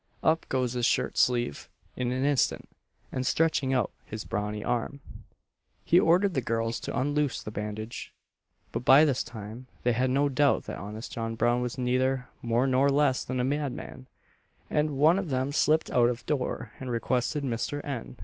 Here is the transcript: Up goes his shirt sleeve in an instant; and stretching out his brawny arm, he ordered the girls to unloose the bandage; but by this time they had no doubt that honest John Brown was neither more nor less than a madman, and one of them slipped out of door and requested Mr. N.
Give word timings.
Up 0.23 0.49
goes 0.49 0.73
his 0.73 0.87
shirt 0.87 1.15
sleeve 1.15 1.69
in 1.95 2.11
an 2.11 2.25
instant; 2.25 2.67
and 3.11 3.23
stretching 3.23 3.71
out 3.71 3.91
his 4.03 4.25
brawny 4.25 4.63
arm, 4.63 4.99
he 5.85 5.99
ordered 5.99 6.33
the 6.33 6.41
girls 6.41 6.79
to 6.79 6.97
unloose 6.99 7.43
the 7.43 7.51
bandage; 7.51 8.11
but 8.71 8.83
by 8.83 9.05
this 9.05 9.21
time 9.23 9.67
they 9.83 9.93
had 9.93 10.09
no 10.09 10.27
doubt 10.27 10.63
that 10.63 10.79
honest 10.79 11.11
John 11.11 11.35
Brown 11.35 11.61
was 11.61 11.77
neither 11.77 12.27
more 12.41 12.65
nor 12.65 12.89
less 12.89 13.23
than 13.23 13.39
a 13.39 13.43
madman, 13.43 14.07
and 14.71 14.97
one 14.97 15.19
of 15.19 15.29
them 15.29 15.51
slipped 15.51 15.91
out 15.91 16.09
of 16.09 16.25
door 16.25 16.71
and 16.79 16.89
requested 16.89 17.43
Mr. 17.43 17.79
N. 17.85 18.17